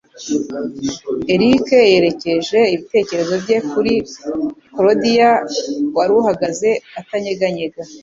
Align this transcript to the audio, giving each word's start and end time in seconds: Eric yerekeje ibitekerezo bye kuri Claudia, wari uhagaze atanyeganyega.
Eric 1.33 1.67
yerekeje 1.93 2.59
ibitekerezo 2.73 3.33
bye 3.43 3.57
kuri 3.69 3.93
Claudia, 4.75 5.31
wari 5.97 6.11
uhagaze 6.21 6.69
atanyeganyega. 6.99 7.81